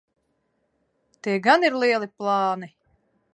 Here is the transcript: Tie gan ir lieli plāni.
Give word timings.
Tie 1.21 1.35
gan 1.49 1.67
ir 1.69 1.77
lieli 1.85 2.11
plāni. 2.23 2.73